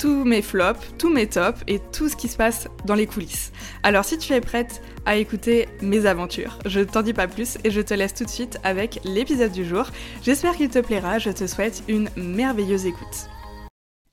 tous 0.00 0.24
mes 0.24 0.40
flops, 0.40 0.80
tous 0.98 1.10
mes 1.10 1.28
tops 1.28 1.60
et 1.66 1.78
tout 1.92 2.08
ce 2.08 2.16
qui 2.16 2.26
se 2.26 2.38
passe 2.38 2.68
dans 2.86 2.94
les 2.94 3.06
coulisses. 3.06 3.52
Alors 3.82 4.06
si 4.06 4.16
tu 4.16 4.32
es 4.32 4.40
prête 4.40 4.80
à 5.04 5.16
écouter 5.16 5.68
mes 5.82 6.06
aventures, 6.06 6.58
je 6.64 6.80
t'en 6.80 7.02
dis 7.02 7.12
pas 7.12 7.28
plus 7.28 7.58
et 7.64 7.70
je 7.70 7.82
te 7.82 7.92
laisse 7.92 8.14
tout 8.14 8.24
de 8.24 8.30
suite 8.30 8.58
avec 8.64 9.00
l'épisode 9.04 9.52
du 9.52 9.64
jour. 9.64 9.84
J'espère 10.22 10.56
qu'il 10.56 10.70
te 10.70 10.78
plaira, 10.78 11.18
je 11.18 11.30
te 11.30 11.46
souhaite 11.46 11.82
une 11.86 12.08
merveilleuse 12.16 12.86
écoute. 12.86 13.28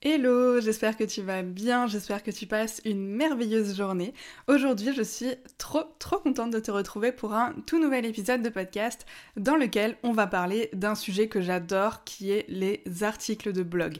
Hello, 0.02 0.60
j'espère 0.60 0.96
que 0.96 1.04
tu 1.04 1.22
vas 1.22 1.42
bien, 1.42 1.86
j'espère 1.86 2.22
que 2.22 2.30
tu 2.30 2.46
passes 2.46 2.80
une 2.84 3.04
merveilleuse 3.04 3.76
journée. 3.76 4.12
Aujourd'hui, 4.46 4.92
je 4.94 5.02
suis 5.02 5.34
trop 5.56 5.82
trop 5.98 6.18
contente 6.18 6.52
de 6.52 6.60
te 6.60 6.70
retrouver 6.70 7.12
pour 7.12 7.32
un 7.32 7.54
tout 7.66 7.80
nouvel 7.80 8.04
épisode 8.04 8.42
de 8.42 8.48
podcast 8.48 9.06
dans 9.36 9.56
lequel 9.56 9.96
on 10.02 10.12
va 10.12 10.26
parler 10.26 10.68
d'un 10.72 10.94
sujet 10.94 11.28
que 11.28 11.40
j'adore 11.40 12.04
qui 12.04 12.30
est 12.30 12.44
les 12.48 12.84
articles 13.02 13.52
de 13.52 13.62
blog. 13.62 13.98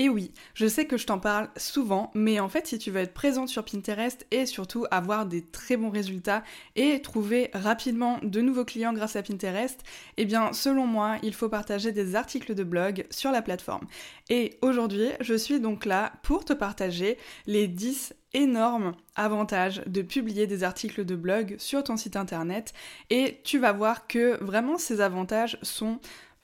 Et 0.00 0.08
oui, 0.08 0.30
je 0.54 0.68
sais 0.68 0.86
que 0.86 0.96
je 0.96 1.06
t'en 1.06 1.18
parle 1.18 1.48
souvent, 1.56 2.12
mais 2.14 2.38
en 2.38 2.48
fait, 2.48 2.68
si 2.68 2.78
tu 2.78 2.92
veux 2.92 3.00
être 3.00 3.12
présente 3.12 3.48
sur 3.48 3.64
Pinterest 3.64 4.24
et 4.30 4.46
surtout 4.46 4.86
avoir 4.92 5.26
des 5.26 5.42
très 5.42 5.76
bons 5.76 5.90
résultats 5.90 6.44
et 6.76 7.02
trouver 7.02 7.50
rapidement 7.52 8.20
de 8.22 8.40
nouveaux 8.40 8.64
clients 8.64 8.92
grâce 8.92 9.16
à 9.16 9.24
Pinterest, 9.24 9.82
eh 10.16 10.24
bien, 10.24 10.52
selon 10.52 10.86
moi, 10.86 11.16
il 11.24 11.34
faut 11.34 11.48
partager 11.48 11.90
des 11.90 12.14
articles 12.14 12.54
de 12.54 12.62
blog 12.62 13.06
sur 13.10 13.32
la 13.32 13.42
plateforme. 13.42 13.88
Et 14.30 14.56
aujourd'hui, 14.62 15.08
je 15.20 15.34
suis 15.34 15.58
donc 15.58 15.84
là 15.84 16.12
pour 16.22 16.44
te 16.44 16.52
partager 16.52 17.18
les 17.48 17.66
10 17.66 18.14
énormes 18.34 18.94
avantages 19.16 19.82
de 19.86 20.02
publier 20.02 20.46
des 20.46 20.62
articles 20.62 21.04
de 21.04 21.16
blog 21.16 21.56
sur 21.58 21.82
ton 21.82 21.96
site 21.96 22.14
internet 22.14 22.74
et 23.10 23.40
tu 23.42 23.58
vas 23.58 23.72
voir 23.72 24.06
que 24.06 24.42
vraiment 24.44 24.76
ces 24.76 25.00
avantages 25.00 25.58
sont 25.62 25.98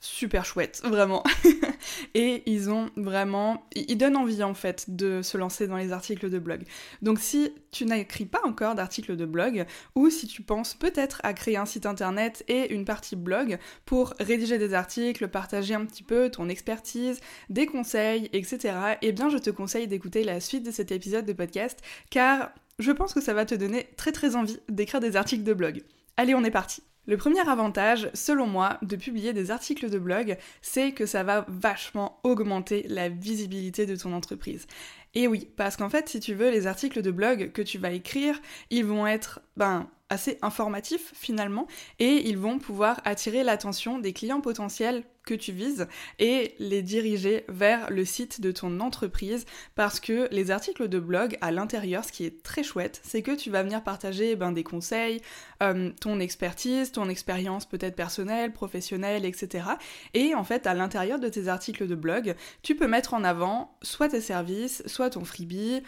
super 0.05 0.45
chouette, 0.45 0.81
vraiment. 0.83 1.23
et 2.13 2.43
ils 2.45 2.69
ont 2.69 2.89
vraiment... 2.95 3.67
Ils 3.75 3.97
donnent 3.97 4.15
envie 4.15 4.43
en 4.43 4.53
fait 4.53 4.85
de 4.87 5.21
se 5.21 5.37
lancer 5.37 5.67
dans 5.67 5.77
les 5.77 5.91
articles 5.91 6.29
de 6.29 6.39
blog. 6.39 6.63
Donc 7.01 7.19
si 7.19 7.51
tu 7.71 7.85
n'écris 7.85 8.25
pas 8.25 8.41
encore 8.45 8.75
d'articles 8.75 9.15
de 9.15 9.25
blog, 9.25 9.65
ou 9.95 10.09
si 10.09 10.27
tu 10.27 10.41
penses 10.41 10.75
peut-être 10.75 11.19
à 11.23 11.33
créer 11.33 11.57
un 11.57 11.65
site 11.65 11.85
internet 11.85 12.43
et 12.47 12.73
une 12.73 12.85
partie 12.85 13.15
blog 13.15 13.57
pour 13.85 14.13
rédiger 14.19 14.57
des 14.57 14.73
articles, 14.73 15.27
partager 15.27 15.73
un 15.73 15.85
petit 15.85 16.03
peu 16.03 16.29
ton 16.29 16.49
expertise, 16.49 17.19
des 17.49 17.65
conseils, 17.65 18.29
etc., 18.33 18.75
eh 19.01 19.11
bien 19.11 19.29
je 19.29 19.37
te 19.37 19.49
conseille 19.49 19.87
d'écouter 19.87 20.23
la 20.23 20.39
suite 20.39 20.65
de 20.65 20.71
cet 20.71 20.91
épisode 20.91 21.25
de 21.25 21.33
podcast, 21.33 21.79
car 22.09 22.51
je 22.79 22.91
pense 22.91 23.13
que 23.13 23.21
ça 23.21 23.33
va 23.33 23.45
te 23.45 23.55
donner 23.55 23.87
très 23.97 24.11
très 24.11 24.35
envie 24.35 24.59
d'écrire 24.69 24.99
des 24.99 25.15
articles 25.15 25.43
de 25.43 25.53
blog. 25.53 25.83
Allez, 26.17 26.35
on 26.35 26.43
est 26.43 26.51
parti 26.51 26.81
le 27.07 27.17
premier 27.17 27.47
avantage, 27.47 28.09
selon 28.13 28.47
moi, 28.47 28.77
de 28.81 28.95
publier 28.95 29.33
des 29.33 29.51
articles 29.51 29.89
de 29.89 29.99
blog, 29.99 30.37
c'est 30.61 30.91
que 30.91 31.05
ça 31.05 31.23
va 31.23 31.45
vachement 31.47 32.19
augmenter 32.23 32.85
la 32.87 33.09
visibilité 33.09 33.85
de 33.85 33.95
ton 33.95 34.13
entreprise. 34.13 34.67
Et 35.13 35.27
oui, 35.27 35.47
parce 35.55 35.77
qu'en 35.77 35.89
fait, 35.89 36.09
si 36.09 36.19
tu 36.19 36.33
veux, 36.33 36.51
les 36.51 36.67
articles 36.67 37.01
de 37.01 37.11
blog 37.11 37.51
que 37.53 37.61
tu 37.61 37.77
vas 37.77 37.91
écrire, 37.91 38.39
ils 38.69 38.85
vont 38.85 39.07
être, 39.07 39.41
ben, 39.57 39.87
assez 40.09 40.37
informatifs 40.41 41.11
finalement 41.15 41.67
et 41.99 42.27
ils 42.29 42.37
vont 42.37 42.59
pouvoir 42.59 43.01
attirer 43.05 43.43
l'attention 43.43 43.97
des 43.97 44.13
clients 44.13 44.41
potentiels 44.41 45.03
que 45.25 45.33
tu 45.33 45.51
vises 45.51 45.87
et 46.19 46.53
les 46.59 46.83
diriger 46.83 47.45
vers 47.49 47.89
le 47.89 48.05
site 48.05 48.41
de 48.41 48.51
ton 48.51 48.79
entreprise 48.79 49.45
parce 49.73 49.99
que 49.99 50.27
les 50.31 50.51
articles 50.51 50.87
de 50.87 50.99
blog 50.99 51.35
à 51.41 51.51
l'intérieur, 51.51 52.05
ce 52.05 52.11
qui 52.11 52.25
est 52.25 52.43
très 52.43 52.61
chouette, 52.61 53.01
c'est 53.03 53.23
que 53.23 53.31
tu 53.31 53.49
vas 53.49 53.63
venir 53.63 53.83
partager 53.83 54.35
ben, 54.35 54.51
des 54.51 54.63
conseils, 54.63 55.21
euh, 55.63 55.89
ton 55.99 56.19
expertise, 56.19 56.91
ton 56.91 57.09
expérience 57.09 57.65
peut-être 57.65 57.95
personnelle, 57.95 58.53
professionnelle, 58.53 59.25
etc. 59.25 59.65
Et 60.13 60.35
en 60.35 60.43
fait, 60.43 60.67
à 60.67 60.75
l'intérieur 60.75 61.17
de 61.17 61.29
tes 61.29 61.47
articles 61.47 61.87
de 61.87 61.95
blog, 61.95 62.35
tu 62.61 62.75
peux 62.75 62.87
mettre 62.87 63.15
en 63.15 63.23
avant 63.23 63.75
soit 63.81 64.09
tes 64.09 64.21
services, 64.21 64.83
soit 64.85 65.09
ton 65.09 65.25
freebie, 65.25 65.81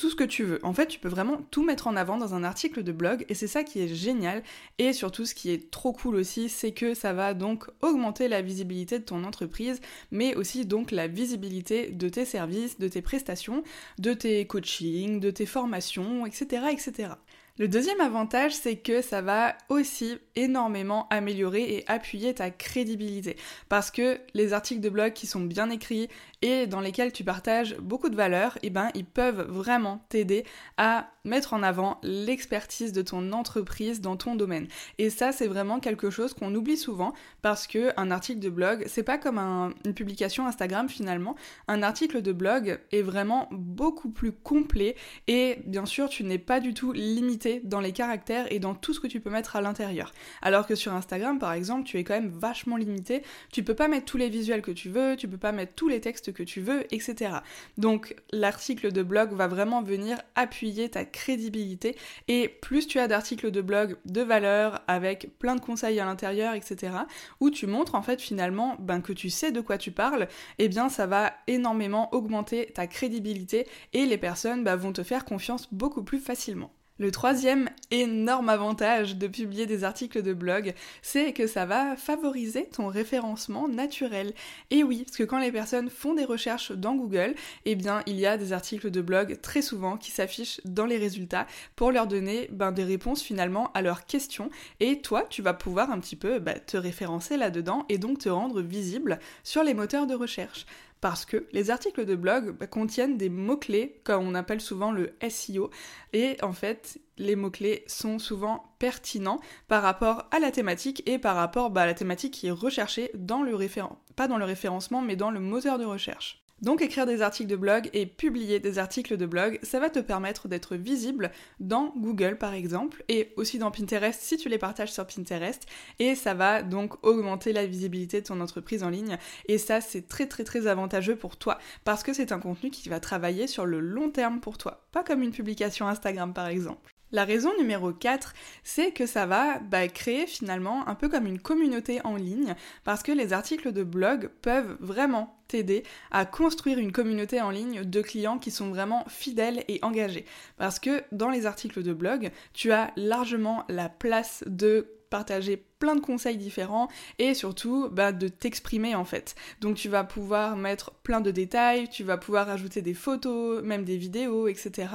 tout 0.00 0.08
ce 0.08 0.16
que 0.16 0.24
tu 0.24 0.44
veux. 0.44 0.58
En 0.62 0.72
fait, 0.72 0.86
tu 0.86 0.98
peux 0.98 1.10
vraiment 1.10 1.42
tout 1.50 1.62
mettre 1.62 1.86
en 1.86 1.94
avant 1.94 2.16
dans 2.16 2.34
un 2.34 2.42
article 2.42 2.82
de 2.82 2.90
blog 2.90 3.26
et 3.28 3.34
c'est 3.34 3.46
ça 3.46 3.64
qui 3.64 3.80
est 3.80 3.94
génial. 3.94 4.42
Et 4.78 4.94
surtout, 4.94 5.26
ce 5.26 5.34
qui 5.34 5.50
est 5.50 5.70
trop 5.70 5.92
cool 5.92 6.16
aussi, 6.16 6.48
c'est 6.48 6.72
que 6.72 6.94
ça 6.94 7.12
va 7.12 7.34
donc 7.34 7.66
augmenter 7.82 8.26
la 8.26 8.40
visibilité 8.40 8.98
de 8.98 9.04
ton 9.04 9.24
entreprise, 9.24 9.82
mais 10.10 10.34
aussi 10.36 10.64
donc 10.64 10.90
la 10.90 11.06
visibilité 11.06 11.90
de 11.90 12.08
tes 12.08 12.24
services, 12.24 12.78
de 12.78 12.88
tes 12.88 13.02
prestations, 13.02 13.62
de 13.98 14.14
tes 14.14 14.46
coachings, 14.46 15.20
de 15.20 15.30
tes 15.30 15.44
formations, 15.44 16.24
etc. 16.24 16.62
etc. 16.72 17.10
Le 17.60 17.68
deuxième 17.68 18.00
avantage, 18.00 18.54
c'est 18.54 18.76
que 18.76 19.02
ça 19.02 19.20
va 19.20 19.54
aussi 19.68 20.16
énormément 20.34 21.06
améliorer 21.10 21.74
et 21.74 21.84
appuyer 21.88 22.32
ta 22.32 22.48
crédibilité. 22.48 23.36
Parce 23.68 23.90
que 23.90 24.18
les 24.32 24.54
articles 24.54 24.80
de 24.80 24.88
blog 24.88 25.12
qui 25.12 25.26
sont 25.26 25.42
bien 25.42 25.68
écrits 25.68 26.08
et 26.40 26.66
dans 26.66 26.80
lesquels 26.80 27.12
tu 27.12 27.22
partages 27.22 27.76
beaucoup 27.76 28.08
de 28.08 28.16
valeur, 28.16 28.56
eh 28.62 28.70
ben, 28.70 28.88
ils 28.94 29.04
peuvent 29.04 29.42
vraiment 29.42 30.02
t'aider 30.08 30.44
à 30.78 31.10
mettre 31.26 31.52
en 31.52 31.62
avant 31.62 31.98
l'expertise 32.02 32.94
de 32.94 33.02
ton 33.02 33.32
entreprise 33.32 34.00
dans 34.00 34.16
ton 34.16 34.36
domaine. 34.36 34.66
Et 34.96 35.10
ça, 35.10 35.32
c'est 35.32 35.46
vraiment 35.46 35.80
quelque 35.80 36.08
chose 36.08 36.32
qu'on 36.32 36.54
oublie 36.54 36.78
souvent 36.78 37.12
parce 37.42 37.66
que 37.66 37.92
un 37.98 38.10
article 38.10 38.40
de 38.40 38.48
blog, 38.48 38.84
c'est 38.86 39.02
pas 39.02 39.18
comme 39.18 39.38
une 39.38 39.92
publication 39.92 40.46
Instagram 40.46 40.88
finalement. 40.88 41.36
Un 41.68 41.82
article 41.82 42.22
de 42.22 42.32
blog 42.32 42.80
est 42.90 43.02
vraiment 43.02 43.48
beaucoup 43.50 44.08
plus 44.08 44.32
complet 44.32 44.96
et 45.28 45.58
bien 45.66 45.84
sûr, 45.84 46.08
tu 46.08 46.24
n'es 46.24 46.38
pas 46.38 46.60
du 46.60 46.72
tout 46.72 46.92
limité 46.92 47.49
dans 47.64 47.80
les 47.80 47.92
caractères 47.92 48.50
et 48.52 48.60
dans 48.60 48.74
tout 48.74 48.94
ce 48.94 49.00
que 49.00 49.08
tu 49.08 49.20
peux 49.20 49.30
mettre 49.30 49.56
à 49.56 49.60
l'intérieur. 49.60 50.12
Alors 50.42 50.66
que 50.66 50.74
sur 50.74 50.92
Instagram, 50.92 51.38
par 51.38 51.52
exemple, 51.52 51.84
tu 51.84 51.98
es 51.98 52.04
quand 52.04 52.14
même 52.14 52.30
vachement 52.30 52.76
limité. 52.76 53.22
Tu 53.52 53.64
peux 53.64 53.74
pas 53.74 53.88
mettre 53.88 54.06
tous 54.06 54.16
les 54.16 54.28
visuels 54.28 54.62
que 54.62 54.70
tu 54.70 54.88
veux, 54.88 55.16
tu 55.16 55.26
peux 55.26 55.36
pas 55.38 55.52
mettre 55.52 55.74
tous 55.74 55.88
les 55.88 56.00
textes 56.00 56.32
que 56.32 56.42
tu 56.42 56.60
veux, 56.60 56.84
etc. 56.94 57.38
Donc 57.78 58.14
l'article 58.32 58.92
de 58.92 59.02
blog 59.02 59.32
va 59.32 59.48
vraiment 59.48 59.82
venir 59.82 60.18
appuyer 60.34 60.88
ta 60.88 61.04
crédibilité 61.04 61.96
et 62.28 62.48
plus 62.48 62.86
tu 62.86 62.98
as 62.98 63.08
d'articles 63.08 63.50
de 63.50 63.60
blog 63.60 63.96
de 64.04 64.22
valeur 64.22 64.82
avec 64.86 65.38
plein 65.38 65.56
de 65.56 65.60
conseils 65.60 65.98
à 66.00 66.04
l'intérieur, 66.04 66.54
etc. 66.54 66.92
où 67.40 67.50
tu 67.50 67.66
montres 67.66 67.94
en 67.94 68.02
fait 68.02 68.20
finalement 68.20 68.76
ben, 68.78 69.00
que 69.00 69.12
tu 69.12 69.30
sais 69.30 69.52
de 69.52 69.60
quoi 69.60 69.78
tu 69.78 69.90
parles, 69.90 70.28
eh 70.58 70.68
bien 70.68 70.88
ça 70.88 71.06
va 71.06 71.32
énormément 71.46 72.12
augmenter 72.14 72.70
ta 72.74 72.86
crédibilité 72.86 73.66
et 73.92 74.06
les 74.06 74.18
personnes 74.18 74.64
ben, 74.64 74.76
vont 74.76 74.92
te 74.92 75.02
faire 75.02 75.24
confiance 75.24 75.68
beaucoup 75.72 76.02
plus 76.02 76.18
facilement. 76.18 76.70
Le 77.00 77.10
troisième 77.10 77.70
énorme 77.90 78.50
avantage 78.50 79.16
de 79.16 79.26
publier 79.26 79.64
des 79.64 79.84
articles 79.84 80.20
de 80.20 80.34
blog, 80.34 80.74
c'est 81.00 81.32
que 81.32 81.46
ça 81.46 81.64
va 81.64 81.96
favoriser 81.96 82.66
ton 82.66 82.88
référencement 82.88 83.68
naturel. 83.68 84.34
Et 84.70 84.84
oui, 84.84 85.04
parce 85.06 85.16
que 85.16 85.22
quand 85.22 85.38
les 85.38 85.50
personnes 85.50 85.88
font 85.88 86.12
des 86.12 86.26
recherches 86.26 86.72
dans 86.72 86.94
Google, 86.94 87.34
eh 87.64 87.74
bien 87.74 88.02
il 88.04 88.20
y 88.20 88.26
a 88.26 88.36
des 88.36 88.52
articles 88.52 88.90
de 88.90 89.00
blog 89.00 89.40
très 89.40 89.62
souvent 89.62 89.96
qui 89.96 90.10
s'affichent 90.10 90.60
dans 90.66 90.84
les 90.84 90.98
résultats 90.98 91.46
pour 91.74 91.90
leur 91.90 92.06
donner 92.06 92.50
ben, 92.52 92.70
des 92.70 92.84
réponses 92.84 93.22
finalement 93.22 93.72
à 93.72 93.80
leurs 93.80 94.04
questions. 94.04 94.50
Et 94.80 95.00
toi, 95.00 95.24
tu 95.30 95.40
vas 95.40 95.54
pouvoir 95.54 95.90
un 95.90 96.00
petit 96.00 96.16
peu 96.16 96.38
bah, 96.38 96.60
te 96.60 96.76
référencer 96.76 97.38
là-dedans 97.38 97.86
et 97.88 97.96
donc 97.96 98.18
te 98.18 98.28
rendre 98.28 98.60
visible 98.60 99.20
sur 99.42 99.64
les 99.64 99.72
moteurs 99.72 100.06
de 100.06 100.14
recherche 100.14 100.66
parce 101.00 101.24
que 101.24 101.46
les 101.52 101.70
articles 101.70 102.04
de 102.04 102.14
blog 102.14 102.50
bah, 102.50 102.66
contiennent 102.66 103.16
des 103.16 103.28
mots-clés, 103.28 104.00
comme 104.04 104.26
on 104.26 104.34
appelle 104.34 104.60
souvent 104.60 104.92
le 104.92 105.14
SEO, 105.28 105.70
et 106.12 106.36
en 106.42 106.52
fait, 106.52 106.98
les 107.16 107.36
mots-clés 107.36 107.84
sont 107.86 108.18
souvent 108.18 108.74
pertinents 108.78 109.40
par 109.68 109.82
rapport 109.82 110.26
à 110.30 110.38
la 110.38 110.50
thématique 110.50 111.02
et 111.06 111.18
par 111.18 111.36
rapport 111.36 111.70
bah, 111.70 111.82
à 111.82 111.86
la 111.86 111.94
thématique 111.94 112.34
qui 112.34 112.48
est 112.48 112.52
recherchée 112.52 113.10
dans 113.14 113.42
le 113.42 113.54
référencement, 113.54 114.00
pas 114.16 114.28
dans 114.28 114.38
le 114.38 114.44
référencement, 114.44 115.00
mais 115.00 115.16
dans 115.16 115.30
le 115.30 115.40
moteur 115.40 115.78
de 115.78 115.84
recherche. 115.84 116.42
Donc 116.62 116.82
écrire 116.82 117.06
des 117.06 117.22
articles 117.22 117.48
de 117.48 117.56
blog 117.56 117.88
et 117.94 118.04
publier 118.04 118.60
des 118.60 118.78
articles 118.78 119.16
de 119.16 119.26
blog, 119.26 119.58
ça 119.62 119.80
va 119.80 119.88
te 119.88 119.98
permettre 119.98 120.46
d'être 120.46 120.76
visible 120.76 121.30
dans 121.58 121.94
Google 121.96 122.36
par 122.36 122.52
exemple 122.52 123.02
et 123.08 123.32
aussi 123.36 123.58
dans 123.58 123.70
Pinterest 123.70 124.20
si 124.20 124.36
tu 124.36 124.48
les 124.50 124.58
partages 124.58 124.92
sur 124.92 125.06
Pinterest 125.06 125.66
et 125.98 126.14
ça 126.14 126.34
va 126.34 126.62
donc 126.62 127.02
augmenter 127.04 127.54
la 127.54 127.66
visibilité 127.66 128.20
de 128.20 128.26
ton 128.26 128.40
entreprise 128.40 128.82
en 128.82 128.90
ligne 128.90 129.16
et 129.46 129.56
ça 129.56 129.80
c'est 129.80 130.06
très 130.06 130.26
très 130.26 130.44
très 130.44 130.66
avantageux 130.66 131.16
pour 131.16 131.38
toi 131.38 131.58
parce 131.84 132.02
que 132.02 132.12
c'est 132.12 132.32
un 132.32 132.40
contenu 132.40 132.70
qui 132.70 132.88
va 132.90 133.00
travailler 133.00 133.46
sur 133.46 133.64
le 133.64 133.80
long 133.80 134.10
terme 134.10 134.40
pour 134.40 134.58
toi, 134.58 134.86
pas 134.92 135.02
comme 135.02 135.22
une 135.22 135.32
publication 135.32 135.88
Instagram 135.88 136.34
par 136.34 136.48
exemple. 136.48 136.89
La 137.12 137.24
raison 137.24 137.50
numéro 137.58 137.92
4, 137.92 138.34
c'est 138.62 138.92
que 138.92 139.06
ça 139.06 139.26
va 139.26 139.58
bah, 139.58 139.88
créer 139.88 140.26
finalement 140.26 140.86
un 140.86 140.94
peu 140.94 141.08
comme 141.08 141.26
une 141.26 141.40
communauté 141.40 142.00
en 142.04 142.14
ligne, 142.14 142.54
parce 142.84 143.02
que 143.02 143.10
les 143.10 143.32
articles 143.32 143.72
de 143.72 143.82
blog 143.82 144.30
peuvent 144.42 144.76
vraiment 144.78 145.36
t'aider 145.48 145.82
à 146.12 146.24
construire 146.24 146.78
une 146.78 146.92
communauté 146.92 147.40
en 147.40 147.50
ligne 147.50 147.82
de 147.82 148.02
clients 148.02 148.38
qui 148.38 148.52
sont 148.52 148.68
vraiment 148.68 149.04
fidèles 149.08 149.64
et 149.66 149.80
engagés. 149.82 150.24
Parce 150.56 150.78
que 150.78 151.02
dans 151.10 151.30
les 151.30 151.46
articles 151.46 151.82
de 151.82 151.92
blog, 151.92 152.30
tu 152.52 152.70
as 152.70 152.92
largement 152.94 153.64
la 153.68 153.88
place 153.88 154.44
de 154.46 154.99
partager 155.10 155.62
plein 155.80 155.96
de 155.96 156.00
conseils 156.00 156.36
différents 156.36 156.88
et 157.18 157.34
surtout 157.34 157.88
bah, 157.90 158.12
de 158.12 158.28
t'exprimer 158.28 158.94
en 158.94 159.04
fait. 159.04 159.34
Donc 159.60 159.76
tu 159.76 159.88
vas 159.88 160.04
pouvoir 160.04 160.56
mettre 160.56 160.92
plein 161.02 161.20
de 161.20 161.30
détails, 161.30 161.88
tu 161.88 162.04
vas 162.04 162.16
pouvoir 162.16 162.48
ajouter 162.48 162.82
des 162.82 162.94
photos, 162.94 163.62
même 163.62 163.84
des 163.84 163.96
vidéos, 163.96 164.46
etc. 164.46 164.88